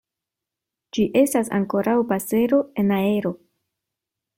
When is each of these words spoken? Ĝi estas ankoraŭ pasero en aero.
Ĝi 0.97 1.05
estas 1.21 1.53
ankoraŭ 1.59 1.95
pasero 2.13 2.63
en 2.85 2.95
aero. 3.01 3.37